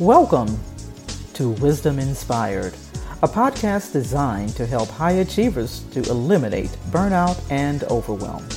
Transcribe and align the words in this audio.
Welcome 0.00 0.58
to 1.34 1.50
Wisdom 1.50 1.98
Inspired, 1.98 2.72
a 3.22 3.28
podcast 3.28 3.92
designed 3.92 4.56
to 4.56 4.64
help 4.64 4.88
high 4.88 5.10
achievers 5.20 5.80
to 5.90 6.00
eliminate 6.08 6.70
burnout 6.88 7.38
and 7.50 7.84
overwhelm. 7.84 8.48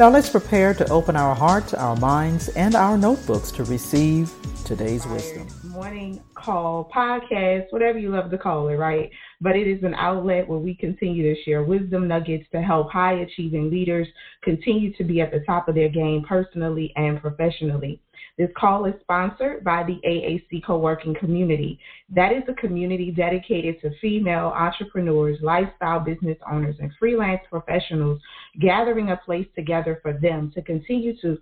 Now 0.00 0.10
let's 0.10 0.28
prepare 0.28 0.74
to 0.74 0.90
open 0.90 1.14
our 1.14 1.36
hearts, 1.36 1.72
our 1.72 1.94
minds, 1.94 2.48
and 2.48 2.74
our 2.74 2.98
notebooks 2.98 3.52
to 3.52 3.62
receive 3.62 4.32
today's 4.64 5.06
wisdom. 5.06 5.46
Morning 5.62 6.20
call, 6.34 6.90
podcast, 6.92 7.66
whatever 7.70 8.00
you 8.00 8.10
love 8.10 8.32
to 8.32 8.38
call 8.38 8.66
it, 8.70 8.74
right? 8.74 9.08
But 9.40 9.56
it 9.56 9.66
is 9.66 9.82
an 9.82 9.94
outlet 9.94 10.46
where 10.46 10.58
we 10.58 10.74
continue 10.74 11.34
to 11.34 11.42
share 11.42 11.62
wisdom 11.62 12.06
nuggets 12.06 12.44
to 12.52 12.60
help 12.60 12.90
high 12.90 13.14
achieving 13.20 13.70
leaders 13.70 14.06
continue 14.42 14.92
to 14.94 15.04
be 15.04 15.20
at 15.20 15.32
the 15.32 15.40
top 15.40 15.68
of 15.68 15.74
their 15.74 15.88
game 15.88 16.24
personally 16.28 16.92
and 16.96 17.20
professionally. 17.20 18.00
This 18.38 18.50
call 18.56 18.86
is 18.86 18.94
sponsored 19.02 19.64
by 19.64 19.82
the 19.82 20.00
AAC 20.06 20.64
co-working 20.64 21.14
community. 21.14 21.78
That 22.14 22.32
is 22.32 22.42
a 22.48 22.54
community 22.54 23.10
dedicated 23.10 23.80
to 23.82 23.90
female 24.00 24.52
entrepreneurs, 24.56 25.38
lifestyle 25.42 26.00
business 26.00 26.38
owners, 26.50 26.76
and 26.78 26.90
freelance 26.98 27.42
professionals 27.50 28.20
gathering 28.60 29.10
a 29.10 29.16
place 29.16 29.46
together 29.54 29.98
for 30.02 30.14
them 30.14 30.50
to 30.54 30.62
continue 30.62 31.14
to 31.20 31.38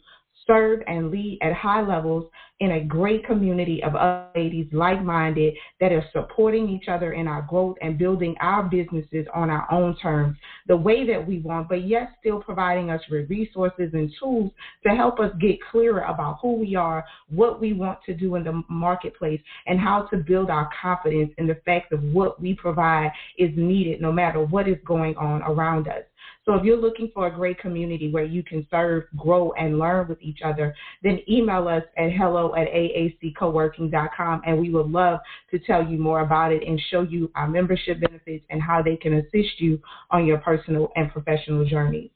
serve 0.49 0.81
and 0.87 1.11
lead 1.11 1.39
at 1.43 1.53
high 1.53 1.83
levels 1.83 2.25
in 2.61 2.73
a 2.73 2.85
great 2.85 3.25
community 3.25 3.83
of 3.85 3.95
other 3.95 4.27
ladies 4.35 4.67
like 4.73 5.05
minded 5.05 5.55
that 5.81 5.93
are 5.93 6.05
supporting 6.13 6.69
each 6.69 6.89
other 6.89 7.13
in 7.13 7.29
our 7.29 7.43
growth 7.43 7.77
and 7.83 7.99
building 7.99 8.35
our 8.41 8.65
businesses 8.65 9.27
on 9.33 9.49
our 9.49 9.71
own 9.71 9.97
terms, 9.99 10.37
the 10.67 10.77
way 10.77 11.07
that 11.07 11.25
we 11.25 11.39
want, 11.39 11.69
but 11.69 11.87
yet 11.87 12.11
still 12.19 12.41
providing 12.41 12.91
us 12.91 13.01
with 13.11 13.31
resources 13.31 13.91
and 13.93 14.11
tools 14.19 14.51
to 14.85 14.95
help 14.95 15.21
us 15.21 15.31
get 15.41 15.57
clearer 15.71 16.01
about 16.03 16.39
who 16.43 16.55
we 16.55 16.75
are, 16.75 17.05
what 17.29 17.61
we 17.61 17.73
want 17.73 17.99
to 18.07 18.15
do 18.15 18.35
in 18.35 18.43
the 18.43 18.63
marketplace, 18.69 19.41
and 19.67 19.79
how 19.79 20.03
to 20.11 20.17
build 20.17 20.51
our 20.51 20.69
confidence 20.81 21.33
in 21.39 21.47
the 21.47 21.61
fact 21.65 21.93
of 21.93 22.03
what 22.03 22.41
we 22.41 22.55
provide 22.55 23.11
is 23.37 23.51
needed 23.57 24.01
no 24.01 24.11
matter 24.11 24.43
what 24.43 24.67
is 24.67 24.79
going 24.85 25.17
on 25.17 25.43
around 25.43 25.87
us. 25.87 26.03
So 26.45 26.55
if 26.55 26.65
you're 26.65 26.81
looking 26.81 27.11
for 27.13 27.27
a 27.27 27.31
great 27.31 27.59
community 27.59 28.11
where 28.11 28.25
you 28.25 28.43
can 28.43 28.67
serve, 28.71 29.05
grow, 29.17 29.53
and 29.53 29.79
learn 29.79 30.09
with 30.09 30.21
each 30.21 30.41
other, 30.45 30.75
then 31.03 31.21
email 31.29 31.69
us 31.69 31.83
at 31.97 32.13
hello 32.13 32.55
at 32.55 32.69
aaccoworking.com 32.69 34.43
and 34.47 34.59
we 34.59 34.71
would 34.71 34.91
love 34.91 35.21
to 35.51 35.59
tell 35.59 35.87
you 35.87 35.99
more 35.99 36.21
about 36.21 36.53
it 36.53 36.63
and 36.67 36.81
show 36.91 37.03
you 37.03 37.31
our 37.35 37.49
membership 37.49 38.01
benefits 38.01 38.45
and 38.51 38.63
how 38.63 38.83
they 38.83 38.97
can 38.97 39.15
assist 39.15 39.59
you 39.61 39.81
on 40.11 40.27
your 40.27 40.39
personal 40.39 40.91
and 40.97 41.13
professional 41.13 41.65
journeys. 41.65 42.11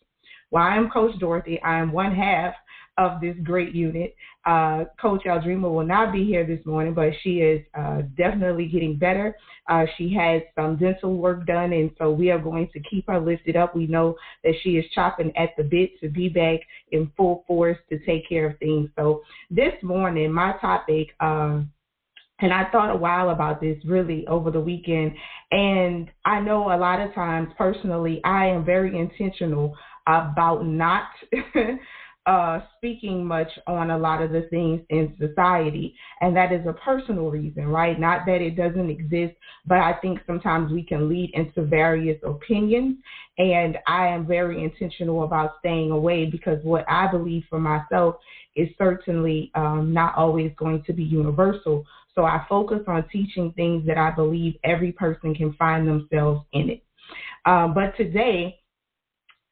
Well, 0.51 0.63
I 0.63 0.77
am 0.77 0.91
Coach 0.91 1.19
Dorothy. 1.19 1.61
I 1.63 1.79
am 1.79 1.93
one 1.93 2.15
half 2.15 2.55
of 2.98 3.21
this 3.21 3.37
great 3.43 3.75
unit. 3.75 4.15
Uh, 4.45 4.85
Coach 5.01 5.25
Aldrima 5.25 5.73
will 5.73 5.87
not 5.87 6.12
be 6.12 6.25
here 6.25 6.45
this 6.47 6.65
morning, 6.67 6.95
but 6.95 7.11
she 7.23 7.37
is 7.37 7.65
uh, 7.75 8.03
definitely 8.17 8.67
getting 8.67 8.97
better. 8.97 9.37
Uh, 9.69 9.85
she 9.97 10.12
has 10.15 10.43
some 10.55 10.77
dental 10.77 11.17
work 11.17 11.47
done, 11.47 11.73
and 11.73 11.91
so 11.98 12.11
we 12.11 12.31
are 12.31 12.39
going 12.39 12.69
to 12.73 12.81
keep 12.81 13.07
her 13.07 13.20
lifted 13.20 13.57
up. 13.57 13.75
We 13.75 13.87
know 13.87 14.17
that 14.45 14.55
she 14.63 14.70
is 14.70 14.85
chopping 14.95 15.35
at 15.37 15.51
the 15.57 15.65
bit 15.65 15.98
to 16.01 16.09
be 16.09 16.29
back 16.29 16.61
in 16.91 17.11
full 17.17 17.45
force 17.47 17.79
to 17.89 17.98
take 18.05 18.29
care 18.29 18.51
of 18.51 18.59
things. 18.59 18.91
So 18.97 19.23
this 19.51 19.75
morning, 19.83 20.33
my 20.33 20.55
topic. 20.61 21.09
Um, 21.20 21.70
and 22.41 22.53
I 22.53 22.69
thought 22.70 22.91
a 22.91 22.97
while 22.97 23.31
about 23.31 23.61
this 23.61 23.79
really 23.85 24.27
over 24.27 24.51
the 24.51 24.61
weekend. 24.61 25.13
And 25.53 26.11
I 26.25 26.41
know 26.41 26.75
a 26.75 26.77
lot 26.77 27.01
of 27.01 27.15
times 27.15 27.53
personally, 27.57 28.20
I 28.25 28.47
am 28.47 28.65
very 28.65 28.98
intentional 28.98 29.77
about 30.09 30.67
not 30.67 31.05
uh, 32.27 32.61
speaking 32.77 33.25
much 33.25 33.48
on 33.67 33.91
a 33.91 33.98
lot 33.98 34.23
of 34.23 34.31
the 34.31 34.42
things 34.42 34.81
in 34.91 35.15
society. 35.19 35.95
And 36.20 36.37
that 36.37 36.53
is 36.53 36.64
a 36.67 36.73
personal 36.73 37.31
reason, 37.31 37.67
right? 37.67 37.98
Not 37.98 38.27
that 38.27 38.41
it 38.41 38.56
doesn't 38.56 38.89
exist, 38.89 39.34
but 39.67 39.79
I 39.79 39.95
think 39.95 40.20
sometimes 40.27 40.70
we 40.70 40.84
can 40.84 41.09
lead 41.09 41.31
into 41.34 41.62
various 41.62 42.19
opinions. 42.23 42.97
And 43.39 43.77
I 43.89 44.07
am 44.07 44.27
very 44.27 44.63
intentional 44.63 45.24
about 45.24 45.52
staying 45.58 45.91
away 45.91 46.27
because 46.27 46.58
what 46.63 46.85
I 46.89 47.08
believe 47.08 47.42
for 47.51 47.58
myself 47.58 48.17
is 48.55 48.68
certainly 48.79 49.51
um, 49.55 49.92
not 49.92 50.14
always 50.14 50.52
going 50.57 50.85
to 50.86 50.92
be 50.92 51.02
universal. 51.02 51.85
So 52.14 52.24
I 52.24 52.45
focus 52.48 52.83
on 52.86 53.08
teaching 53.11 53.52
things 53.57 53.86
that 53.86 53.98
I 53.98 54.11
believe 54.11 54.55
every 54.63 54.92
person 54.92 55.35
can 55.35 55.55
find 55.55 55.89
themselves 55.89 56.42
in 56.52 56.70
it. 56.70 56.83
Um, 57.47 57.74
but 57.74 57.97
today, 57.97 58.58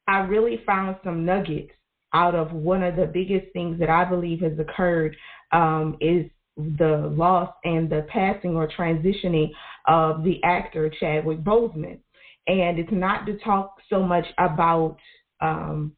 I 0.07 0.19
really 0.19 0.61
found 0.65 0.95
some 1.03 1.25
nuggets 1.25 1.71
out 2.13 2.35
of 2.35 2.51
one 2.51 2.83
of 2.83 2.95
the 2.95 3.05
biggest 3.05 3.51
things 3.53 3.79
that 3.79 3.89
I 3.89 4.05
believe 4.05 4.41
has 4.41 4.57
occurred 4.59 5.15
um, 5.51 5.97
is 6.01 6.25
the 6.57 7.11
loss 7.15 7.53
and 7.63 7.89
the 7.89 8.05
passing 8.09 8.55
or 8.55 8.67
transitioning 8.67 9.51
of 9.87 10.23
the 10.23 10.43
actor 10.43 10.91
Chadwick 10.99 11.43
Boseman. 11.43 11.99
And 12.47 12.79
it's 12.79 12.91
not 12.91 13.25
to 13.25 13.37
talk 13.39 13.75
so 13.89 14.03
much 14.03 14.25
about 14.37 14.97
um, 15.39 15.93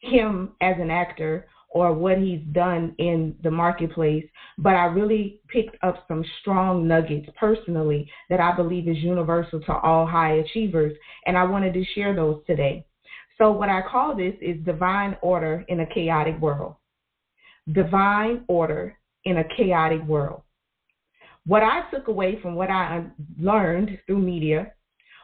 him 0.00 0.50
as 0.60 0.76
an 0.78 0.90
actor 0.90 1.46
or 1.70 1.94
what 1.94 2.18
he's 2.18 2.42
done 2.52 2.94
in 2.98 3.34
the 3.42 3.50
marketplace, 3.50 4.24
but 4.58 4.74
I 4.74 4.86
really 4.86 5.40
picked 5.48 5.76
up 5.84 6.04
some 6.08 6.24
strong 6.40 6.88
nuggets 6.88 7.28
personally 7.38 8.10
that 8.28 8.40
I 8.40 8.56
believe 8.56 8.88
is 8.88 8.96
universal 8.96 9.60
to 9.60 9.72
all 9.74 10.04
high 10.04 10.34
achievers, 10.34 10.96
and 11.26 11.38
I 11.38 11.44
wanted 11.44 11.72
to 11.74 11.84
share 11.94 12.14
those 12.14 12.42
today. 12.46 12.84
So, 13.40 13.50
what 13.52 13.70
I 13.70 13.80
call 13.80 14.14
this 14.14 14.34
is 14.42 14.62
divine 14.66 15.16
order 15.22 15.64
in 15.68 15.80
a 15.80 15.86
chaotic 15.86 16.38
world. 16.40 16.74
Divine 17.72 18.44
order 18.48 18.98
in 19.24 19.38
a 19.38 19.44
chaotic 19.56 20.02
world. 20.02 20.42
What 21.46 21.62
I 21.62 21.90
took 21.90 22.08
away 22.08 22.38
from 22.42 22.54
what 22.54 22.68
I 22.68 23.02
learned 23.38 23.98
through 24.06 24.18
media 24.18 24.72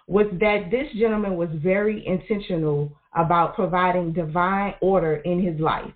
was 0.06 0.24
that 0.40 0.70
this 0.70 0.86
gentleman 0.98 1.36
was 1.36 1.50
very 1.56 2.06
intentional 2.06 2.96
about 3.14 3.54
providing 3.54 4.14
divine 4.14 4.72
order 4.80 5.16
in 5.16 5.42
his 5.42 5.60
life. 5.60 5.92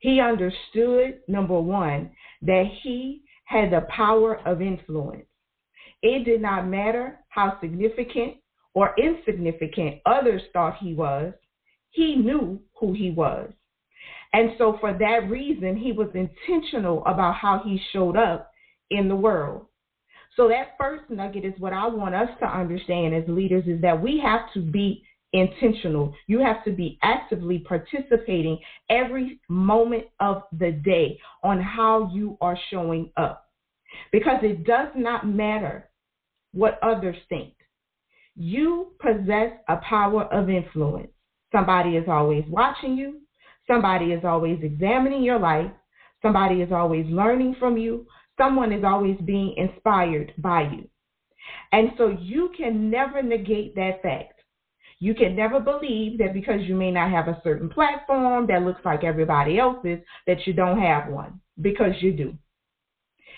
He 0.00 0.20
understood, 0.20 1.20
number 1.28 1.58
one, 1.58 2.10
that 2.42 2.66
he 2.82 3.22
had 3.44 3.70
the 3.70 3.86
power 3.88 4.46
of 4.46 4.60
influence. 4.60 5.24
It 6.02 6.26
did 6.26 6.42
not 6.42 6.68
matter 6.68 7.20
how 7.30 7.58
significant 7.62 8.36
or 8.74 8.94
insignificant 8.98 9.96
others 10.06 10.42
thought 10.52 10.78
he 10.78 10.94
was, 10.94 11.32
he 11.90 12.16
knew 12.16 12.60
who 12.78 12.92
he 12.92 13.10
was. 13.10 13.50
And 14.32 14.50
so, 14.58 14.76
for 14.80 14.92
that 14.92 15.30
reason, 15.30 15.76
he 15.76 15.92
was 15.92 16.08
intentional 16.14 17.04
about 17.06 17.34
how 17.34 17.62
he 17.64 17.80
showed 17.92 18.16
up 18.16 18.50
in 18.90 19.08
the 19.08 19.16
world. 19.16 19.66
So, 20.36 20.48
that 20.48 20.76
first 20.78 21.04
nugget 21.08 21.44
is 21.44 21.54
what 21.58 21.72
I 21.72 21.86
want 21.86 22.14
us 22.14 22.28
to 22.40 22.46
understand 22.46 23.14
as 23.14 23.24
leaders 23.26 23.64
is 23.66 23.80
that 23.80 24.00
we 24.00 24.20
have 24.22 24.52
to 24.52 24.60
be 24.60 25.02
intentional. 25.32 26.14
You 26.26 26.40
have 26.40 26.64
to 26.64 26.70
be 26.70 26.98
actively 27.02 27.60
participating 27.60 28.58
every 28.90 29.40
moment 29.48 30.04
of 30.20 30.42
the 30.58 30.72
day 30.72 31.18
on 31.42 31.60
how 31.60 32.10
you 32.14 32.36
are 32.40 32.58
showing 32.70 33.10
up. 33.16 33.46
Because 34.12 34.40
it 34.42 34.64
does 34.64 34.88
not 34.94 35.26
matter 35.26 35.88
what 36.52 36.78
others 36.82 37.16
think. 37.28 37.54
You 38.40 38.92
possess 39.00 39.50
a 39.68 39.78
power 39.78 40.24
of 40.32 40.48
influence. 40.48 41.10
Somebody 41.50 41.96
is 41.96 42.08
always 42.08 42.44
watching 42.48 42.96
you. 42.96 43.20
Somebody 43.66 44.12
is 44.12 44.24
always 44.24 44.60
examining 44.62 45.24
your 45.24 45.40
life. 45.40 45.70
Somebody 46.22 46.62
is 46.62 46.70
always 46.70 47.04
learning 47.06 47.56
from 47.58 47.76
you. 47.76 48.06
Someone 48.38 48.72
is 48.72 48.84
always 48.84 49.16
being 49.24 49.54
inspired 49.56 50.32
by 50.38 50.62
you. 50.62 50.88
And 51.72 51.90
so 51.98 52.16
you 52.20 52.52
can 52.56 52.88
never 52.88 53.24
negate 53.24 53.74
that 53.74 54.02
fact. 54.02 54.40
You 55.00 55.14
can 55.14 55.34
never 55.34 55.58
believe 55.58 56.18
that 56.18 56.32
because 56.32 56.60
you 56.62 56.76
may 56.76 56.92
not 56.92 57.10
have 57.10 57.26
a 57.26 57.40
certain 57.42 57.68
platform 57.68 58.46
that 58.46 58.62
looks 58.62 58.80
like 58.84 59.02
everybody 59.02 59.58
else's, 59.58 59.98
that 60.28 60.46
you 60.46 60.52
don't 60.52 60.80
have 60.80 61.08
one, 61.08 61.40
because 61.60 61.94
you 62.00 62.12
do. 62.12 62.34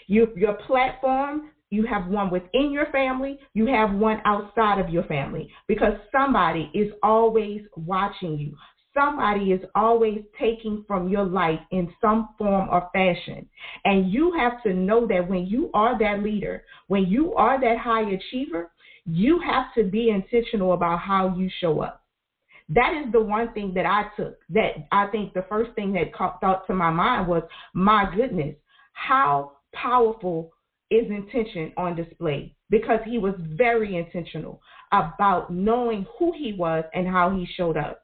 You, 0.07 0.29
your 0.37 0.55
platform 0.55 1.53
you 1.71 1.87
have 1.87 2.09
one 2.09 2.31
within 2.31 2.73
your 2.73 2.87
family, 2.91 3.39
you 3.55 3.67
have 3.67 3.93
one 3.93 4.21
outside 4.25 4.81
of 4.81 4.91
your 4.91 5.05
family 5.05 5.51
because 5.69 5.95
somebody 6.13 6.71
is 6.75 6.93
always 7.03 7.63
watching 7.77 8.39
you. 8.39 8.57
Somebody 8.93 9.53
is 9.53 9.61
always 9.77 10.19
taking 10.39 10.85
from 10.87 11.09
your 11.09 11.25
life 11.25 11.61
in 11.71 11.93
some 12.01 12.31
form 12.37 12.69
or 12.71 12.91
fashion. 12.93 13.49
And 13.85 14.11
you 14.11 14.33
have 14.37 14.61
to 14.65 14.75
know 14.75 15.07
that 15.07 15.29
when 15.29 15.47
you 15.47 15.71
are 15.75 15.97
that 15.99 16.25
leader, 16.25 16.65
when 16.89 17.07
you 17.07 17.33
are 17.35 17.61
that 17.61 17.79
high 17.79 18.03
achiever, 18.11 18.73
you 19.07 19.41
have 19.41 19.73
to 19.77 19.85
be 19.85 20.11
intentional 20.11 20.73
about 20.73 20.99
how 20.99 21.37
you 21.37 21.49
show 21.61 21.81
up. 21.81 22.03
That 22.69 22.95
is 22.95 23.13
the 23.13 23.21
one 23.21 23.53
thing 23.53 23.75
that 23.75 23.87
I 23.87 24.05
took. 24.17 24.39
That 24.51 24.87
I 24.91 25.07
think 25.07 25.35
the 25.35 25.45
first 25.49 25.73
thing 25.75 25.93
that 25.93 26.13
caught, 26.13 26.41
thought 26.41 26.67
to 26.67 26.75
my 26.75 26.91
mind 26.91 27.29
was, 27.29 27.43
my 27.75 28.13
goodness, 28.15 28.57
how 28.93 29.53
powerful 29.73 30.53
is 30.91 31.07
intention 31.11 31.73
on 31.77 31.97
display 31.97 32.55
because 32.69 33.01
he 33.05 33.19
was 33.19 33.35
very 33.39 33.97
intentional 33.97 34.61
about 34.93 35.53
knowing 35.53 36.07
who 36.19 36.33
he 36.37 36.53
was 36.53 36.85
and 36.95 37.07
how 37.07 37.31
he 37.31 37.47
showed 37.57 37.77
up. 37.77 38.03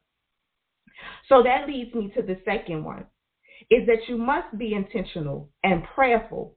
So 1.29 1.43
that 1.43 1.67
leads 1.67 1.95
me 1.95 2.13
to 2.17 2.23
the 2.23 2.39
second 2.45 2.85
one 2.85 3.07
is 3.71 3.87
that 3.87 4.09
you 4.09 4.17
must 4.17 4.57
be 4.57 4.75
intentional 4.75 5.51
and 5.65 5.83
prayerful 5.95 6.55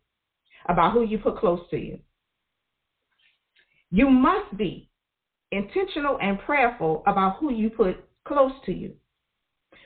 about 0.68 0.94
who 0.94 1.04
you 1.04 1.18
put 1.18 1.38
close 1.38 1.62
to 1.72 1.78
you. 1.78 2.00
You 3.92 4.10
must 4.10 4.56
be 4.56 4.90
intentional 5.52 6.20
and 6.22 6.40
prayerful 6.40 7.04
about 7.08 7.38
who 7.40 7.52
you 7.52 7.70
put 7.70 7.98
close 8.26 8.52
to 8.66 8.72
you. 8.72 8.94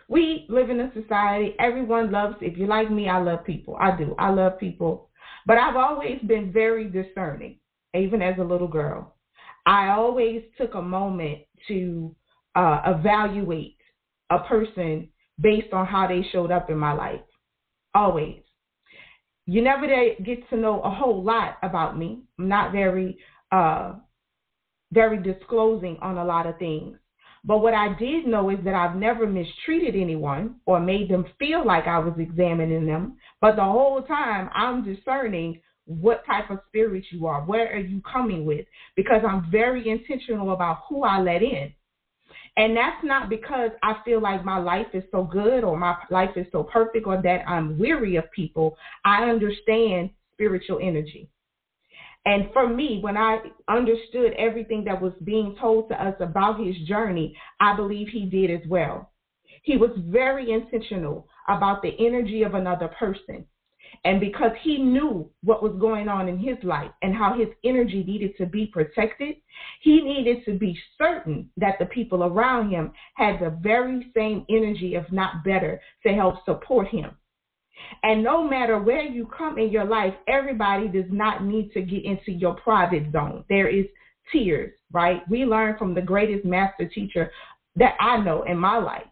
We 0.10 0.46
live 0.50 0.70
in 0.70 0.82
a 0.82 0.92
society, 0.94 1.56
everyone 1.60 2.12
loves, 2.12 2.36
if 2.42 2.58
you 2.58 2.68
like 2.68 2.92
me, 2.92 3.08
I 3.08 3.22
love 3.22 3.46
people. 3.46 3.78
I 3.80 3.96
do. 3.96 4.16
I 4.20 4.30
love 4.32 4.60
people. 4.60 5.10
But 5.46 5.58
I've 5.58 5.76
always 5.76 6.20
been 6.26 6.52
very 6.52 6.86
discerning, 6.90 7.60
even 7.94 8.22
as 8.22 8.38
a 8.40 8.44
little 8.44 8.68
girl. 8.68 9.16
I 9.66 9.90
always 9.90 10.44
took 10.58 10.76
a 10.76 10.82
moment 10.82 11.40
to 11.68 12.16
uh, 12.56 12.82
evaluate 12.86 13.78
a 14.30 14.40
person 14.40 15.10
based 15.40 15.74
on 15.74 15.86
how 15.86 16.08
they 16.08 16.26
showed 16.32 16.52
up 16.52 16.70
in 16.70 16.78
my 16.78 16.94
life. 16.94 17.22
Always. 17.94 18.42
You 19.46 19.62
never 19.62 19.88
get 20.24 20.50
to 20.50 20.58
know 20.58 20.82
a 20.82 20.90
whole 20.90 21.24
lot 21.24 21.58
about 21.64 21.98
me. 21.98 22.24
I'm 22.40 22.48
not 22.48 22.72
very, 22.72 23.18
uh, 23.52 23.96
very 24.94 25.22
disclosing 25.22 25.98
on 26.02 26.18
a 26.18 26.24
lot 26.24 26.46
of 26.46 26.58
things. 26.60 26.98
But 27.46 27.62
what 27.62 27.74
I 27.74 27.94
did 28.00 28.26
know 28.26 28.50
is 28.50 28.60
that 28.64 28.74
I've 28.74 28.96
never 28.96 29.28
mistreated 29.28 30.00
anyone 30.00 30.56
or 30.66 30.80
made 30.80 31.10
them 31.10 31.26
feel 31.38 31.66
like 31.66 31.88
I 31.88 32.00
was 32.00 32.14
examining 32.18 32.86
them. 32.86 33.18
But 33.42 33.58
the 33.58 33.64
whole 33.64 34.02
time 34.04 34.50
I'm 34.54 34.84
discerning 34.84 35.60
what 35.86 36.26
type 36.26 36.50
of 36.50 36.60
spirit 36.70 37.04
you 37.12 37.28
are, 37.28 37.42
where 37.42 37.74
are 37.74 37.80
you 37.80 38.02
coming 38.02 38.46
with, 38.46 38.66
because 38.96 39.22
I'm 39.28 39.52
very 39.52 39.90
intentional 39.90 40.54
about 40.54 40.84
who 40.88 41.04
I 41.04 41.20
let 41.20 41.42
in. 41.42 41.74
And 42.56 42.78
that's 42.78 43.04
not 43.04 43.30
because 43.30 43.72
I 43.82 43.96
feel 44.06 44.22
like 44.22 44.46
my 44.46 44.60
life 44.60 44.88
is 44.94 45.04
so 45.12 45.24
good 45.24 45.64
or 45.64 45.76
my 45.76 45.98
life 46.10 46.30
is 46.38 46.46
so 46.52 46.64
perfect 46.64 47.06
or 47.06 47.22
that 47.22 47.48
I'm 47.48 47.78
weary 47.78 48.16
of 48.16 48.32
people. 48.32 48.78
I 49.04 49.24
understand 49.26 50.12
spiritual 50.34 50.80
energy. 50.82 51.28
And 52.26 52.50
for 52.54 52.68
me, 52.68 53.00
when 53.02 53.18
I 53.18 53.40
understood 53.68 54.34
everything 54.38 54.86
that 54.86 55.02
was 55.02 55.14
being 55.24 55.56
told 55.60 55.90
to 55.90 56.02
us 56.02 56.16
about 56.20 56.66
his 56.66 56.76
journey, 56.88 57.36
I 57.60 57.76
believe 57.76 58.08
he 58.08 58.26
did 58.26 58.50
as 58.50 58.66
well. 58.68 59.12
He 59.64 59.78
was 59.78 59.92
very 60.08 60.52
intentional 60.52 61.28
about 61.48 61.82
the 61.82 61.96
energy 62.00 62.44
of 62.44 62.54
another 62.54 62.88
person. 62.88 63.46
And 64.06 64.20
because 64.20 64.52
he 64.62 64.78
knew 64.78 65.30
what 65.44 65.64
was 65.64 65.80
going 65.80 66.10
on 66.10 66.28
in 66.28 66.38
his 66.38 66.58
life 66.64 66.92
and 67.02 67.16
how 67.16 67.38
his 67.38 67.48
energy 67.64 68.04
needed 68.04 68.36
to 68.38 68.46
be 68.46 68.66
protected, 68.66 69.36
he 69.82 70.02
needed 70.02 70.44
to 70.46 70.58
be 70.58 70.78
certain 70.98 71.50
that 71.58 71.78
the 71.80 71.86
people 71.86 72.24
around 72.24 72.70
him 72.70 72.92
had 73.16 73.40
the 73.40 73.58
very 73.62 74.12
same 74.16 74.46
energy, 74.50 74.96
if 74.96 75.10
not 75.12 75.44
better, 75.44 75.80
to 76.06 76.14
help 76.14 76.44
support 76.46 76.88
him. 76.88 77.16
And 78.04 78.24
no 78.24 78.48
matter 78.48 78.80
where 78.80 79.04
you 79.04 79.28
come 79.38 79.58
in 79.58 79.70
your 79.70 79.86
life, 79.86 80.14
everybody 80.28 80.88
does 80.88 81.10
not 81.10 81.44
need 81.44 81.72
to 81.74 81.82
get 81.82 82.06
into 82.06 82.32
your 82.32 82.56
private 82.56 83.12
zone. 83.12 83.44
There 83.50 83.68
is 83.68 83.86
tiers, 84.32 84.74
right? 84.92 85.22
We 85.30 85.46
learn 85.46 85.78
from 85.78 85.94
the 85.94 86.02
greatest 86.02 86.46
master 86.46 86.88
teacher 86.88 87.32
that 87.76 87.96
I 88.00 88.18
know 88.18 88.44
in 88.44 88.58
my 88.58 88.78
life 88.78 89.08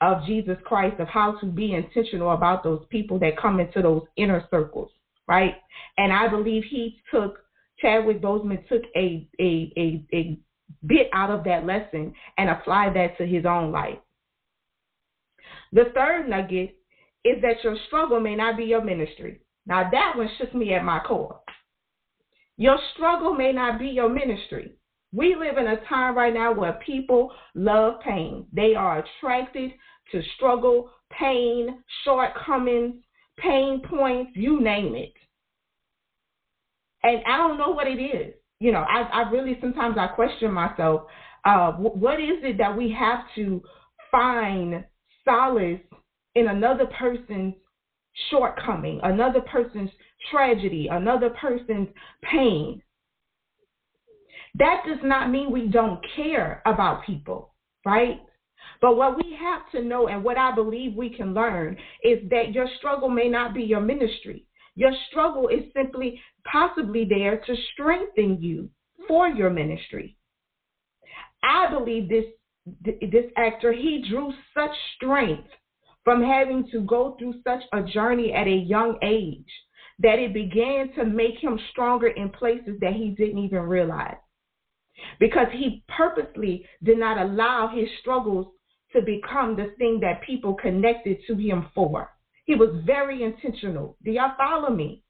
of 0.00 0.24
Jesus 0.26 0.56
Christ 0.64 1.00
of 1.00 1.08
how 1.08 1.38
to 1.40 1.46
be 1.46 1.74
intentional 1.74 2.32
about 2.32 2.64
those 2.64 2.84
people 2.90 3.18
that 3.20 3.38
come 3.40 3.60
into 3.60 3.82
those 3.82 4.02
inner 4.16 4.46
circles, 4.50 4.90
right? 5.28 5.54
And 5.96 6.12
I 6.12 6.28
believe 6.28 6.64
he 6.68 7.00
took 7.10 7.38
Chadwick 7.80 8.20
Boseman 8.20 8.66
took 8.68 8.82
a 8.96 9.28
a 9.40 9.72
a, 9.76 10.04
a 10.14 10.38
bit 10.86 11.08
out 11.12 11.30
of 11.30 11.44
that 11.44 11.66
lesson 11.66 12.14
and 12.38 12.50
applied 12.50 12.94
that 12.96 13.16
to 13.18 13.26
his 13.26 13.44
own 13.44 13.72
life. 13.72 13.98
The 15.72 15.86
third 15.94 16.28
nugget 16.28 16.76
is 17.24 17.40
that 17.42 17.62
your 17.62 17.76
struggle 17.86 18.20
may 18.20 18.34
not 18.34 18.56
be 18.56 18.64
your 18.64 18.82
ministry. 18.82 19.40
Now 19.66 19.88
that 19.90 20.14
one 20.16 20.28
shook 20.38 20.54
me 20.54 20.74
at 20.74 20.84
my 20.84 21.00
core. 21.00 21.40
Your 22.56 22.78
struggle 22.94 23.34
may 23.34 23.52
not 23.52 23.78
be 23.78 23.88
your 23.88 24.08
ministry. 24.08 24.72
We 25.12 25.36
live 25.36 25.58
in 25.58 25.66
a 25.66 25.84
time 25.88 26.16
right 26.16 26.32
now 26.32 26.52
where 26.52 26.80
people 26.84 27.32
love 27.54 28.00
pain. 28.00 28.46
They 28.52 28.74
are 28.74 29.04
attracted 29.04 29.72
to 30.10 30.22
struggle, 30.36 30.90
pain, 31.10 31.82
shortcomings, 32.04 32.94
pain 33.38 33.82
points, 33.88 34.32
you 34.34 34.60
name 34.60 34.94
it. 34.94 35.12
And 37.02 37.20
I 37.26 37.36
don't 37.36 37.58
know 37.58 37.70
what 37.70 37.86
it 37.86 38.00
is. 38.00 38.34
You 38.60 38.72
know, 38.72 38.84
I, 38.88 39.02
I 39.12 39.30
really 39.30 39.58
sometimes 39.60 39.96
I 39.98 40.06
question 40.06 40.52
myself. 40.52 41.02
Uh, 41.44 41.72
what 41.72 42.20
is 42.20 42.38
it 42.42 42.58
that 42.58 42.76
we 42.76 42.94
have 42.96 43.20
to 43.34 43.60
find 44.10 44.84
solace 45.24 45.80
in 46.34 46.48
another 46.48 46.86
person's 46.86 47.54
shortcoming, 48.30 49.00
another 49.02 49.40
person's 49.40 49.90
tragedy, 50.30 50.88
another 50.90 51.30
person's 51.30 51.88
pain? 52.22 52.82
That 54.58 54.82
does 54.86 54.98
not 55.02 55.30
mean 55.30 55.50
we 55.50 55.68
don't 55.68 56.04
care 56.14 56.62
about 56.66 57.04
people, 57.06 57.54
right? 57.86 58.20
But 58.80 58.96
what 58.96 59.16
we 59.16 59.36
have 59.40 59.70
to 59.72 59.82
know 59.82 60.08
and 60.08 60.22
what 60.22 60.36
I 60.36 60.54
believe 60.54 60.94
we 60.94 61.10
can 61.10 61.34
learn 61.34 61.76
is 62.02 62.18
that 62.30 62.52
your 62.52 62.68
struggle 62.78 63.08
may 63.08 63.28
not 63.28 63.54
be 63.54 63.62
your 63.62 63.80
ministry. 63.80 64.46
Your 64.74 64.92
struggle 65.08 65.48
is 65.48 65.72
simply 65.74 66.20
possibly 66.50 67.04
there 67.04 67.38
to 67.38 67.56
strengthen 67.72 68.42
you 68.42 68.70
for 69.06 69.28
your 69.28 69.50
ministry. 69.50 70.16
I 71.42 71.70
believe 71.70 72.08
this 72.08 72.24
this 73.10 73.24
actor 73.36 73.72
he 73.72 74.06
drew 74.08 74.32
such 74.54 74.70
strength 74.94 75.48
from 76.04 76.22
having 76.22 76.68
to 76.72 76.80
go 76.82 77.16
through 77.18 77.34
such 77.44 77.62
a 77.72 77.82
journey 77.82 78.32
at 78.32 78.46
a 78.46 78.50
young 78.50 78.98
age 79.02 79.50
that 80.00 80.18
it 80.18 80.34
began 80.34 80.92
to 80.94 81.04
make 81.04 81.36
him 81.36 81.58
stronger 81.70 82.08
in 82.08 82.28
places 82.30 82.76
that 82.80 82.94
he 82.94 83.10
didn't 83.10 83.38
even 83.38 83.60
realize. 83.60 84.16
Because 85.18 85.46
he 85.52 85.84
purposely 85.96 86.66
did 86.82 86.98
not 86.98 87.18
allow 87.18 87.68
his 87.68 87.88
struggles 88.00 88.46
to 88.92 89.00
become 89.02 89.56
the 89.56 89.74
thing 89.78 90.00
that 90.00 90.22
people 90.22 90.54
connected 90.54 91.18
to 91.26 91.34
him 91.34 91.66
for. 91.74 92.10
He 92.44 92.54
was 92.54 92.82
very 92.84 93.22
intentional. 93.22 93.96
Do 94.04 94.10
y'all 94.10 94.32
follow 94.36 94.70
me? 94.70 95.02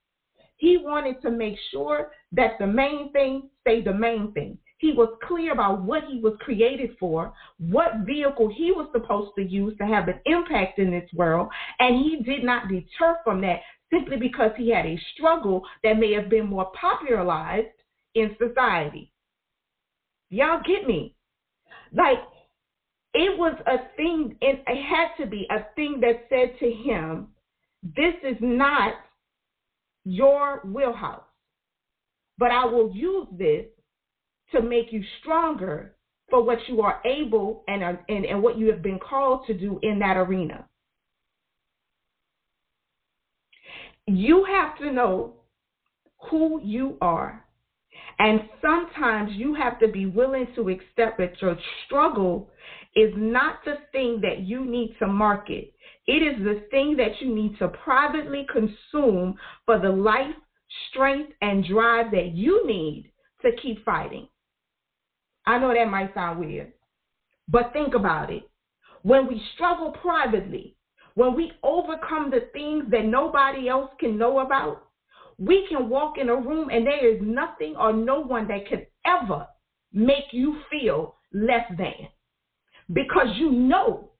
He 0.57 0.77
wanted 0.77 1.21
to 1.23 1.31
make 1.31 1.57
sure 1.71 2.13
that 2.33 2.53
the 2.59 2.67
main 2.67 3.11
thing 3.13 3.49
stayed 3.63 3.85
the 3.85 3.95
main 3.95 4.33
thing. 4.33 4.59
He 4.83 4.91
was 4.91 5.17
clear 5.23 5.53
about 5.53 5.83
what 5.83 6.03
he 6.11 6.19
was 6.19 6.35
created 6.41 6.97
for, 6.99 7.33
what 7.59 8.01
vehicle 8.05 8.53
he 8.53 8.73
was 8.73 8.89
supposed 8.91 9.31
to 9.37 9.43
use 9.45 9.79
to 9.79 9.87
have 9.87 10.09
an 10.09 10.19
impact 10.27 10.81
in 10.81 10.91
this 10.91 11.09
world, 11.15 11.49
and 11.79 12.05
he 12.05 12.21
did 12.25 12.43
not 12.43 12.67
deter 12.67 13.17
from 13.23 13.41
that 13.43 13.61
simply 13.93 14.17
because 14.17 14.51
he 14.57 14.71
had 14.71 14.85
a 14.85 15.01
struggle 15.15 15.63
that 15.85 16.01
may 16.01 16.13
have 16.13 16.29
been 16.29 16.47
more 16.47 16.73
popularized 16.79 17.69
in 18.17 18.35
society. 18.45 19.13
Y'all 20.31 20.61
get 20.67 20.85
me? 20.85 21.15
Like 21.93 22.19
it 23.15 23.39
was 23.39 23.55
a 23.67 23.77
thing, 23.97 24.37
and 24.43 24.59
it 24.67 24.83
had 24.83 25.15
to 25.23 25.31
be 25.31 25.47
a 25.49 25.65
thing 25.77 26.01
that 26.01 26.27
said 26.29 26.59
to 26.59 26.69
him, 26.69 27.29
This 27.85 28.15
is 28.25 28.37
not 28.41 28.95
your 30.05 30.61
wheelhouse, 30.65 31.23
but 32.37 32.51
I 32.51 32.65
will 32.65 32.91
use 32.93 33.29
this 33.39 33.67
to 34.53 34.63
make 34.63 34.93
you 34.93 35.03
stronger 35.21 35.95
for 36.31 36.43
what 36.43 36.59
you 36.67 36.81
are 36.81 37.01
able 37.05 37.63
and, 37.69 37.83
uh, 37.83 37.93
and, 38.09 38.25
and 38.25 38.43
what 38.43 38.59
you 38.59 38.71
have 38.71 38.83
been 38.83 38.99
called 38.99 39.47
to 39.47 39.55
do 39.55 39.79
in 39.83 39.99
that 39.99 40.17
arena. 40.17 40.67
You 44.07 44.45
have 44.45 44.79
to 44.79 44.91
know 44.91 45.35
who 46.31 46.61
you 46.63 46.97
are. 47.01 47.45
And 48.19 48.41
sometimes 48.61 49.33
you 49.35 49.55
have 49.55 49.79
to 49.81 49.89
be 49.89 50.07
willing 50.07 50.47
to 50.55 50.69
accept 50.69 51.19
that 51.19 51.41
your 51.41 51.57
struggle 51.87 52.51
is 52.95 53.13
not 53.17 53.57
the 53.65 53.77
thing 53.91 54.21
that 54.23 54.41
you 54.41 54.65
need 54.65 54.97
to 54.99 55.07
market. 55.07 55.73
It 56.07 56.23
is 56.23 56.43
the 56.43 56.65
thing 56.71 56.97
that 56.97 57.21
you 57.21 57.35
need 57.35 57.59
to 57.59 57.69
privately 57.69 58.47
consume 58.53 59.37
for 59.67 59.79
the 59.79 59.89
life, 59.89 60.35
strength, 60.91 61.33
and 61.41 61.65
drive 61.65 62.11
that 62.13 62.33
you 62.35 62.67
need 62.67 63.13
to 63.43 63.51
keep 63.61 63.85
fighting. 63.85 64.29
I 65.47 65.59
know 65.59 65.73
that 65.73 65.89
might 65.89 66.15
sound 66.15 66.41
weird, 66.41 66.73
but 67.49 67.73
think 67.73 67.95
about 67.95 68.31
it. 68.31 68.43
When 69.03 69.27
we 69.27 69.43
struggle 69.55 69.91
privately, 69.91 70.77
when 71.15 71.35
we 71.35 71.53
overcome 71.63 72.31
the 72.31 72.49
things 72.53 72.85
that 72.91 73.05
nobody 73.05 73.69
else 73.69 73.91
can 73.99 74.17
know 74.17 74.41
about, 74.41 74.87
we 75.39 75.67
can 75.69 75.89
walk 75.89 76.19
in 76.19 76.29
a 76.29 76.37
room 76.37 76.71
and 76.71 76.87
there 76.87 77.09
is 77.09 77.19
nothing 77.21 77.75
or 77.77 77.93
no 77.93 78.21
one 78.21 78.47
that 78.49 78.67
can 78.67 78.87
ever 79.05 79.47
make 79.93 80.25
you 80.33 80.57
feel 80.71 81.17
less 81.33 81.67
than 81.77 82.09
because 82.93 83.29
you 83.37 83.51
know 83.51 84.11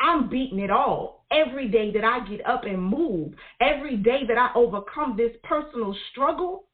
I'm 0.00 0.28
beating 0.28 0.60
it 0.60 0.70
all 0.70 1.24
every 1.30 1.68
day 1.68 1.92
that 1.92 2.04
I 2.04 2.26
get 2.28 2.44
up 2.46 2.64
and 2.64 2.82
move, 2.82 3.34
every 3.60 3.96
day 3.96 4.22
that 4.26 4.38
I 4.38 4.50
overcome 4.54 5.16
this 5.16 5.32
personal 5.44 5.94
struggle. 6.10 6.64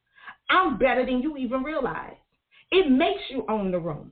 I'm 0.49 0.77
better 0.77 1.05
than 1.05 1.21
you 1.21 1.37
even 1.37 1.63
realize. 1.63 2.15
It 2.71 2.89
makes 2.89 3.21
you 3.29 3.45
own 3.49 3.71
the 3.71 3.79
room. 3.79 4.11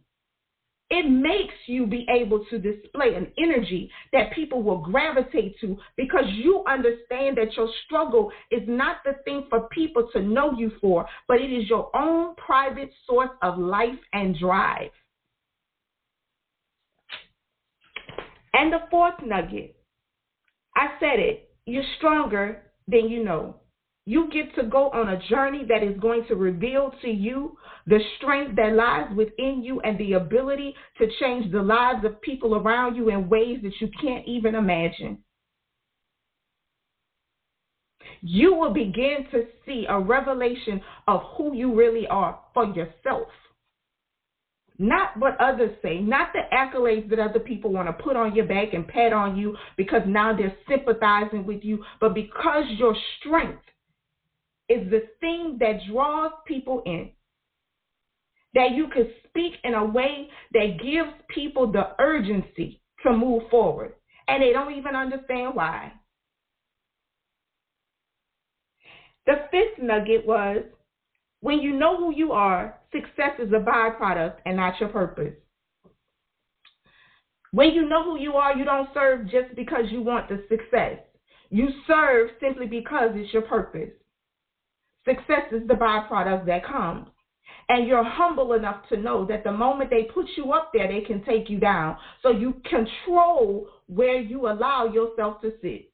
It 0.91 1.09
makes 1.09 1.55
you 1.65 1.87
be 1.87 2.05
able 2.09 2.45
to 2.45 2.59
display 2.59 3.15
an 3.15 3.31
energy 3.39 3.89
that 4.13 4.33
people 4.33 4.61
will 4.61 4.77
gravitate 4.77 5.59
to 5.61 5.77
because 5.97 6.25
you 6.27 6.63
understand 6.67 7.37
that 7.37 7.55
your 7.57 7.67
struggle 7.85 8.31
is 8.51 8.61
not 8.67 8.97
the 9.03 9.13
thing 9.25 9.47
for 9.49 9.67
people 9.69 10.07
to 10.13 10.21
know 10.21 10.55
you 10.55 10.71
for, 10.79 11.07
but 11.27 11.41
it 11.41 11.51
is 11.51 11.67
your 11.69 11.89
own 11.95 12.35
private 12.35 12.91
source 13.07 13.31
of 13.41 13.57
life 13.57 13.97
and 14.13 14.37
drive. 14.37 14.91
And 18.53 18.71
the 18.71 18.83
fourth 18.91 19.15
nugget 19.23 19.75
I 20.75 20.87
said 20.99 21.19
it, 21.19 21.49
you're 21.65 21.83
stronger 21.97 22.61
than 22.87 23.09
you 23.09 23.23
know. 23.23 23.55
You 24.07 24.29
get 24.31 24.53
to 24.55 24.63
go 24.69 24.89
on 24.91 25.09
a 25.09 25.27
journey 25.29 25.65
that 25.67 25.81
is 25.81 25.99
going 25.99 26.25
to 26.27 26.35
reveal 26.35 26.93
to 27.01 27.09
you 27.09 27.57
the 27.87 27.99
strength 28.17 28.55
that 28.55 28.75
lies 28.75 29.07
within 29.15 29.63
you 29.63 29.79
and 29.81 29.97
the 29.97 30.13
ability 30.13 30.75
to 30.99 31.07
change 31.19 31.51
the 31.51 31.61
lives 31.61 32.05
of 32.05 32.21
people 32.21 32.55
around 32.55 32.95
you 32.95 33.09
in 33.09 33.29
ways 33.29 33.59
that 33.63 33.73
you 33.81 33.89
can't 33.99 34.27
even 34.27 34.53
imagine. 34.53 35.17
You 38.21 38.53
will 38.53 38.73
begin 38.73 39.25
to 39.31 39.45
see 39.65 39.85
a 39.89 39.99
revelation 39.99 40.81
of 41.07 41.21
who 41.35 41.55
you 41.55 41.73
really 41.73 42.05
are 42.07 42.39
for 42.53 42.65
yourself. 42.65 43.27
Not 44.77 45.17
what 45.17 45.39
others 45.39 45.75
say, 45.81 45.99
not 45.99 46.29
the 46.33 46.41
accolades 46.53 47.09
that 47.09 47.19
other 47.19 47.39
people 47.39 47.71
want 47.71 47.87
to 47.87 48.03
put 48.03 48.15
on 48.15 48.35
your 48.35 48.45
back 48.45 48.73
and 48.73 48.87
pat 48.87 49.13
on 49.13 49.37
you 49.37 49.55
because 49.77 50.01
now 50.05 50.35
they're 50.35 50.55
sympathizing 50.69 51.45
with 51.45 51.63
you, 51.63 51.83
but 51.99 52.13
because 52.13 52.65
your 52.77 52.95
strength 53.19 53.63
is 54.69 54.89
the 54.89 55.03
thing 55.19 55.57
that 55.59 55.79
draws 55.91 56.31
people 56.47 56.81
in. 56.85 57.11
That 58.53 58.71
you 58.71 58.87
can 58.87 59.09
speak 59.27 59.53
in 59.63 59.73
a 59.73 59.83
way 59.83 60.29
that 60.53 60.79
gives 60.81 61.11
people 61.27 61.71
the 61.71 61.89
urgency 61.99 62.81
to 63.03 63.11
move 63.11 63.43
forward. 63.51 63.93
And 64.27 64.41
they 64.41 64.53
don't 64.53 64.73
even 64.73 64.95
understand 64.95 65.55
why. 65.55 65.91
The 69.25 69.47
fifth 69.51 69.83
nugget 69.83 70.25
was 70.25 70.63
when 71.41 71.59
you 71.59 71.77
know 71.77 71.97
who 71.97 72.15
you 72.15 72.31
are, 72.31 72.79
success 72.91 73.31
is 73.39 73.51
a 73.51 73.59
byproduct 73.59 74.37
and 74.45 74.55
not 74.55 74.79
your 74.79 74.89
purpose. 74.89 75.33
When 77.51 77.71
you 77.71 77.87
know 77.87 78.03
who 78.03 78.19
you 78.19 78.33
are, 78.33 78.55
you 78.57 78.65
don't 78.65 78.89
serve 78.93 79.29
just 79.29 79.55
because 79.55 79.85
you 79.89 80.01
want 80.01 80.27
the 80.27 80.43
success. 80.49 80.99
You 81.49 81.69
serve 81.87 82.31
simply 82.41 82.65
because 82.65 83.11
it's 83.13 83.31
your 83.31 83.43
purpose. 83.43 83.91
Success 85.05 85.51
is 85.51 85.67
the 85.67 85.75
byproduct 85.75 86.45
that 86.47 86.65
comes. 86.65 87.07
And 87.69 87.87
you're 87.87 88.03
humble 88.03 88.53
enough 88.53 88.87
to 88.89 88.97
know 88.97 89.25
that 89.25 89.43
the 89.43 89.51
moment 89.51 89.89
they 89.89 90.03
put 90.03 90.25
you 90.37 90.51
up 90.53 90.71
there, 90.73 90.87
they 90.87 91.01
can 91.01 91.23
take 91.23 91.49
you 91.49 91.59
down. 91.59 91.97
So 92.21 92.29
you 92.29 92.61
control 92.69 93.67
where 93.87 94.19
you 94.19 94.47
allow 94.47 94.85
yourself 94.85 95.41
to 95.41 95.51
sit. 95.61 95.91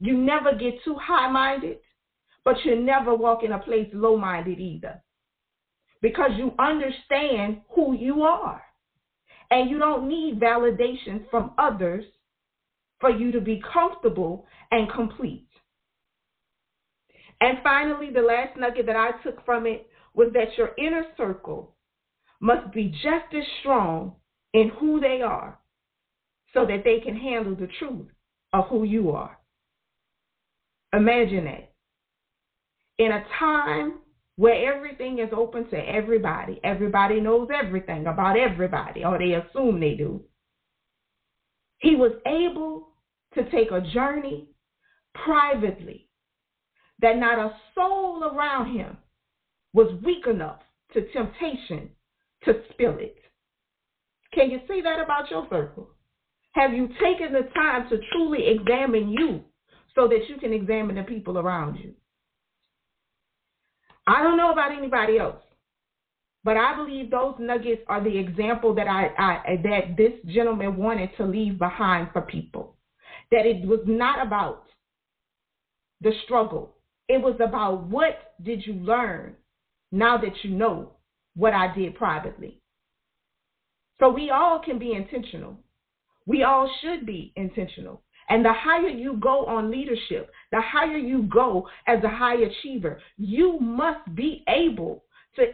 You 0.00 0.16
never 0.16 0.54
get 0.54 0.74
too 0.84 0.96
high 1.00 1.30
minded, 1.30 1.78
but 2.44 2.56
you 2.64 2.76
never 2.76 3.14
walk 3.14 3.42
in 3.44 3.52
a 3.52 3.58
place 3.58 3.88
low 3.92 4.16
minded 4.16 4.58
either. 4.58 5.00
Because 6.02 6.30
you 6.36 6.52
understand 6.58 7.60
who 7.70 7.94
you 7.94 8.22
are. 8.22 8.62
And 9.50 9.70
you 9.70 9.78
don't 9.78 10.08
need 10.08 10.40
validation 10.40 11.28
from 11.30 11.52
others 11.56 12.04
for 13.00 13.10
you 13.10 13.30
to 13.32 13.40
be 13.40 13.62
comfortable 13.72 14.46
and 14.70 14.90
complete. 14.90 15.45
And 17.40 17.58
finally, 17.62 18.10
the 18.10 18.22
last 18.22 18.56
nugget 18.56 18.86
that 18.86 18.96
I 18.96 19.10
took 19.22 19.44
from 19.44 19.66
it 19.66 19.88
was 20.14 20.32
that 20.32 20.56
your 20.56 20.70
inner 20.78 21.04
circle 21.16 21.74
must 22.40 22.72
be 22.72 22.88
just 22.88 23.34
as 23.34 23.44
strong 23.60 24.14
in 24.52 24.70
who 24.78 25.00
they 25.00 25.20
are 25.22 25.58
so 26.54 26.64
that 26.66 26.82
they 26.84 27.00
can 27.00 27.16
handle 27.16 27.54
the 27.54 27.68
truth 27.78 28.06
of 28.52 28.66
who 28.68 28.84
you 28.84 29.10
are. 29.10 29.38
Imagine 30.92 31.44
that. 31.44 31.72
In 32.98 33.12
a 33.12 33.24
time 33.38 33.98
where 34.36 34.74
everything 34.74 35.18
is 35.18 35.28
open 35.36 35.68
to 35.68 35.76
everybody, 35.76 36.58
everybody 36.64 37.20
knows 37.20 37.48
everything 37.52 38.06
about 38.06 38.38
everybody, 38.38 39.04
or 39.04 39.18
they 39.18 39.34
assume 39.34 39.80
they 39.80 39.94
do. 39.94 40.22
He 41.78 41.94
was 41.96 42.12
able 42.26 42.88
to 43.34 43.50
take 43.50 43.70
a 43.70 43.82
journey 43.92 44.48
privately 45.14 46.05
that 47.00 47.18
not 47.18 47.38
a 47.38 47.56
soul 47.74 48.24
around 48.24 48.74
him 48.76 48.96
was 49.72 49.92
weak 50.04 50.26
enough 50.26 50.60
to 50.94 51.06
temptation 51.12 51.90
to 52.44 52.62
spill 52.70 52.96
it. 52.98 53.16
Can 54.32 54.50
you 54.50 54.60
see 54.68 54.80
that 54.82 55.00
about 55.00 55.30
your 55.30 55.46
circle? 55.50 55.88
Have 56.52 56.72
you 56.72 56.88
taken 57.02 57.32
the 57.32 57.48
time 57.54 57.88
to 57.90 57.98
truly 58.12 58.48
examine 58.48 59.10
you 59.10 59.42
so 59.94 60.08
that 60.08 60.28
you 60.28 60.36
can 60.36 60.52
examine 60.52 60.96
the 60.96 61.02
people 61.02 61.38
around 61.38 61.76
you? 61.76 61.92
I 64.06 64.22
don't 64.22 64.36
know 64.36 64.52
about 64.52 64.72
anybody 64.72 65.18
else, 65.18 65.42
but 66.44 66.56
I 66.56 66.76
believe 66.76 67.10
those 67.10 67.34
nuggets 67.40 67.82
are 67.88 68.02
the 68.02 68.16
example 68.16 68.74
that 68.76 68.86
I, 68.86 69.08
I 69.18 69.56
that 69.64 69.96
this 69.96 70.12
gentleman 70.32 70.76
wanted 70.76 71.10
to 71.16 71.24
leave 71.24 71.58
behind 71.58 72.10
for 72.12 72.22
people. 72.22 72.76
That 73.32 73.46
it 73.46 73.66
was 73.66 73.80
not 73.84 74.24
about 74.24 74.64
the 76.00 76.12
struggle. 76.24 76.75
It 77.08 77.22
was 77.22 77.36
about 77.40 77.84
what 77.84 78.34
did 78.42 78.66
you 78.66 78.74
learn 78.74 79.36
now 79.92 80.18
that 80.18 80.42
you 80.42 80.50
know 80.50 80.92
what 81.36 81.52
I 81.52 81.72
did 81.74 81.94
privately. 81.94 82.60
So 84.00 84.10
we 84.10 84.30
all 84.30 84.58
can 84.58 84.78
be 84.78 84.92
intentional. 84.92 85.58
We 86.26 86.42
all 86.42 86.70
should 86.82 87.06
be 87.06 87.32
intentional. 87.36 88.02
And 88.28 88.44
the 88.44 88.52
higher 88.52 88.88
you 88.88 89.16
go 89.18 89.46
on 89.46 89.70
leadership, 89.70 90.30
the 90.50 90.60
higher 90.60 90.96
you 90.96 91.22
go 91.22 91.68
as 91.86 92.02
a 92.02 92.08
high 92.08 92.36
achiever, 92.36 93.00
you 93.16 93.60
must 93.60 94.14
be 94.16 94.42
able 94.48 95.04
to 95.36 95.44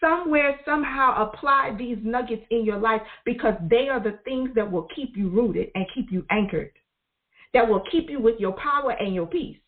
somewhere, 0.00 0.58
somehow 0.64 1.28
apply 1.28 1.76
these 1.78 1.98
nuggets 2.02 2.42
in 2.50 2.64
your 2.64 2.78
life 2.78 3.02
because 3.24 3.54
they 3.70 3.88
are 3.88 4.02
the 4.02 4.18
things 4.24 4.50
that 4.54 4.70
will 4.70 4.88
keep 4.94 5.16
you 5.16 5.28
rooted 5.28 5.70
and 5.74 5.86
keep 5.94 6.10
you 6.10 6.24
anchored, 6.30 6.72
that 7.54 7.68
will 7.68 7.82
keep 7.90 8.10
you 8.10 8.20
with 8.20 8.38
your 8.40 8.52
power 8.52 8.92
and 8.98 9.14
your 9.14 9.26
peace 9.26 9.58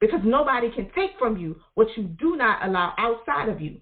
because 0.00 0.20
nobody 0.24 0.70
can 0.70 0.90
take 0.94 1.10
from 1.18 1.36
you 1.36 1.56
what 1.74 1.88
you 1.96 2.04
do 2.04 2.36
not 2.36 2.64
allow 2.66 2.94
outside 2.98 3.48
of 3.48 3.60
you. 3.60 3.78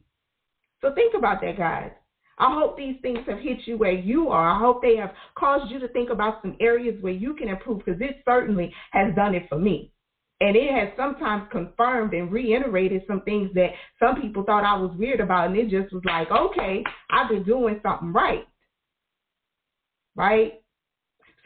So 0.83 0.93
think 0.95 1.15
about 1.15 1.41
that, 1.41 1.57
guys. 1.57 1.91
I 2.39 2.55
hope 2.55 2.77
these 2.77 2.97
things 3.03 3.19
have 3.27 3.41
hit 3.41 3.59
you 3.67 3.77
where 3.77 3.93
you 3.93 4.29
are. 4.29 4.51
I 4.51 4.59
hope 4.59 4.81
they 4.81 4.97
have 4.97 5.13
caused 5.37 5.73
you 5.73 5.81
to 5.81 5.89
think 5.89 6.11
about 6.11 6.41
some 6.41 6.57
areas 6.61 7.01
where 7.03 7.13
you 7.13 7.35
can 7.35 7.49
improve 7.49 7.79
because 7.79 8.01
it 8.01 8.23
certainly 8.25 8.73
has 8.93 9.15
done 9.17 9.35
it 9.35 9.49
for 9.49 9.59
me. 9.59 9.93
And 10.41 10.55
it 10.55 10.73
has 10.73 10.91
sometimes 10.97 11.49
confirmed 11.51 12.15
and 12.15 12.31
reiterated 12.31 13.03
some 13.09 13.23
things 13.23 13.51
that 13.55 13.71
some 13.99 14.21
people 14.23 14.45
thought 14.45 14.63
I 14.63 14.81
was 14.81 14.97
weird 14.97 15.19
about. 15.19 15.49
And 15.49 15.57
it 15.57 15.69
just 15.69 15.93
was 15.93 16.05
like, 16.05 16.31
okay, 16.31 16.85
I've 17.11 17.29
been 17.29 17.43
doing 17.43 17.81
something 17.83 18.13
right. 18.13 18.47
Right? 20.15 20.61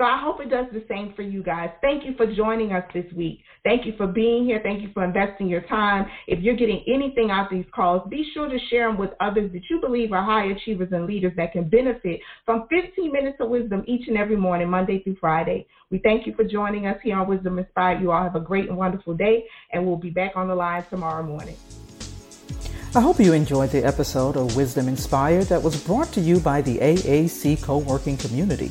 So 0.02 0.06
I 0.06 0.21
hope 0.21 0.40
it 0.40 0.50
does 0.50 0.66
the 0.73 0.82
same 0.88 1.12
for 1.14 1.23
you 1.23 1.44
guys. 1.44 1.71
Thank 1.80 2.04
you 2.04 2.14
for 2.16 2.26
joining 2.26 2.73
us 2.73 2.82
this 2.92 3.04
week. 3.12 3.38
Thank 3.62 3.87
you 3.87 3.92
for 3.97 4.09
being 4.09 4.44
here. 4.44 4.59
Thank 4.61 4.82
you 4.82 4.88
for 4.92 5.04
investing 5.04 5.47
your 5.47 5.61
time. 5.61 6.06
If 6.26 6.40
you're 6.40 6.56
getting 6.56 6.82
anything 6.88 7.30
out 7.30 7.52
of 7.52 7.56
these 7.56 7.71
calls, 7.73 8.02
be 8.11 8.28
sure 8.35 8.49
to 8.49 8.59
share 8.68 8.88
them 8.88 8.99
with 8.99 9.11
others 9.21 9.52
that 9.52 9.62
you 9.71 9.80
believe 9.80 10.12
are 10.12 10.25
high 10.25 10.47
achievers 10.47 10.88
and 10.90 11.06
leaders 11.06 11.35
that 11.37 11.52
can 11.52 11.68
benefit 11.68 12.18
from 12.44 12.66
15 12.68 13.12
minutes 13.12 13.37
of 13.38 13.49
wisdom 13.49 13.85
each 13.87 14.09
and 14.09 14.18
every 14.18 14.35
morning, 14.35 14.68
Monday 14.68 15.04
through 15.04 15.18
Friday. 15.21 15.68
We 15.92 15.99
thank 15.99 16.26
you 16.26 16.35
for 16.35 16.42
joining 16.42 16.88
us 16.88 16.99
here 17.04 17.16
on 17.16 17.28
Wisdom 17.28 17.61
Inspired. 17.61 18.00
You 18.00 18.11
all 18.11 18.25
have 18.25 18.35
a 18.35 18.40
great 18.40 18.68
and 18.68 18.76
wonderful 18.76 19.14
day, 19.14 19.44
and 19.73 19.87
we'll 19.87 19.94
be 19.99 20.11
back 20.11 20.32
on 20.35 20.49
the 20.49 20.54
line 20.56 20.85
tomorrow 20.90 21.23
morning. 21.23 21.54
I 22.94 23.00
hope 23.00 23.18
you 23.21 23.32
enjoyed 23.32 23.71
the 23.71 23.82
episode 23.87 24.37
of 24.37 24.54
Wisdom 24.54 24.87
Inspired 24.87 25.44
that 25.44 25.62
was 25.62 25.82
brought 25.82 26.12
to 26.12 26.21
you 26.21 26.40
by 26.40 26.61
the 26.61 26.76
AAC 26.76 27.62
co 27.62 27.78
working 27.78 28.18
community, 28.18 28.71